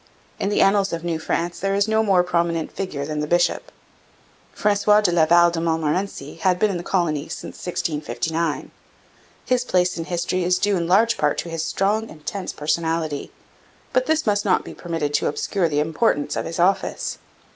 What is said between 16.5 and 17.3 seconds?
office.